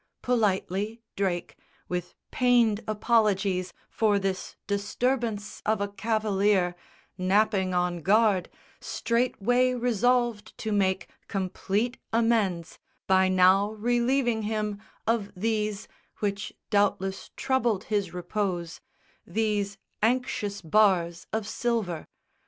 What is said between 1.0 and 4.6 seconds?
Drake, with pained apologies For this